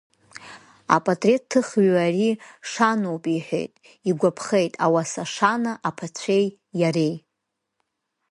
[0.95, 2.29] Апатреҭ ҭыхҩы ари
[2.69, 3.73] шаноуп иҳәеит,
[4.09, 6.45] игәаԥхеит ауаса шана аԥацәеи
[6.79, 7.15] иареи.